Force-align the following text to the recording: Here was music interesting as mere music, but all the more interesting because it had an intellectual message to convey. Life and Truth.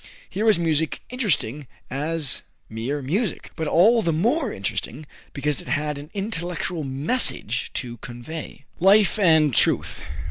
Here 0.27 0.45
was 0.45 0.57
music 0.57 1.01
interesting 1.11 1.67
as 1.91 2.41
mere 2.69 3.03
music, 3.03 3.51
but 3.55 3.67
all 3.67 4.01
the 4.01 4.11
more 4.11 4.51
interesting 4.51 5.05
because 5.31 5.61
it 5.61 5.67
had 5.67 5.99
an 5.99 6.09
intellectual 6.15 6.83
message 6.83 7.69
to 7.73 7.97
convey. 7.97 8.65
Life 8.79 9.19
and 9.19 9.53
Truth. 9.53 10.01